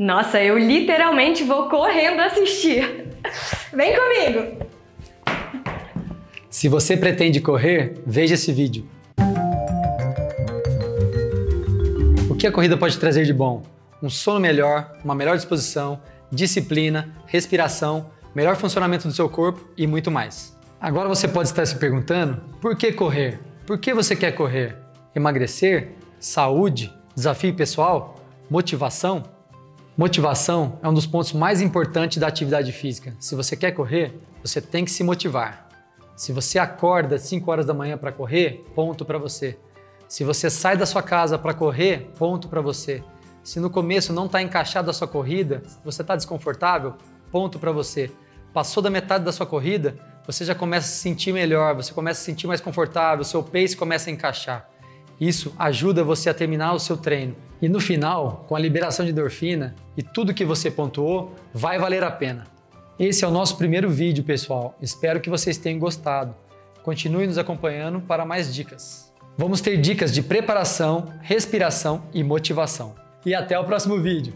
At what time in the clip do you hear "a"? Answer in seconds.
12.46-12.50, 44.88-44.94, 50.86-50.90, 52.20-52.20, 54.08-54.12, 56.30-56.34, 58.56-58.58, 62.02-62.10